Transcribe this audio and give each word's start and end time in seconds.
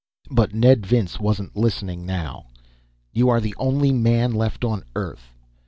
But 0.31 0.51
Ned 0.51 0.83
Vince 0.83 1.19
wasn't 1.19 1.55
listening, 1.55 2.07
now. 2.07 2.47
"You 3.13 3.29
are 3.29 3.39
the 3.39 3.53
only 3.59 3.91
man 3.91 4.31
left 4.33 4.63
on 4.65 4.83
Earth." 4.95 5.35